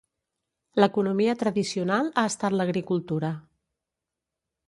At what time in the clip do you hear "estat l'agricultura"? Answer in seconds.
2.31-3.33